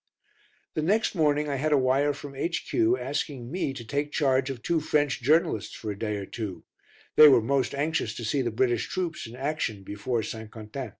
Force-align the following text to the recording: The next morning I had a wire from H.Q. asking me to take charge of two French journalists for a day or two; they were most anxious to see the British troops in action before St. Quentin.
The 0.73 0.81
next 0.81 1.13
morning 1.13 1.47
I 1.47 1.57
had 1.57 1.71
a 1.71 1.77
wire 1.77 2.11
from 2.11 2.33
H.Q. 2.33 2.97
asking 2.97 3.51
me 3.51 3.71
to 3.71 3.85
take 3.85 4.11
charge 4.11 4.49
of 4.49 4.63
two 4.63 4.79
French 4.79 5.21
journalists 5.21 5.75
for 5.75 5.91
a 5.91 5.99
day 5.99 6.15
or 6.15 6.25
two; 6.25 6.63
they 7.17 7.27
were 7.27 7.39
most 7.39 7.75
anxious 7.75 8.15
to 8.15 8.25
see 8.25 8.41
the 8.41 8.49
British 8.49 8.87
troops 8.89 9.27
in 9.27 9.35
action 9.35 9.83
before 9.83 10.23
St. 10.23 10.49
Quentin. 10.49 10.89